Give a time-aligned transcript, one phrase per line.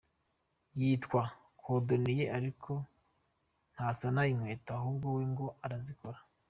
[0.79, 1.21] yitwa
[1.61, 2.73] ‘cordonier’ariko
[3.73, 6.19] ntasana inkweto, ahubwo we ngo arazikora.